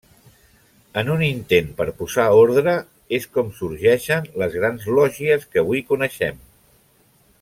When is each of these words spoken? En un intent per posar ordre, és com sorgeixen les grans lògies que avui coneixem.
En 1.01 1.11
un 1.15 1.19
intent 1.25 1.67
per 1.81 1.85
posar 1.99 2.25
ordre, 2.43 2.73
és 3.19 3.29
com 3.39 3.53
sorgeixen 3.59 4.27
les 4.45 4.57
grans 4.63 4.89
lògies 5.01 5.47
que 5.53 5.63
avui 5.65 5.85
coneixem. 5.93 6.43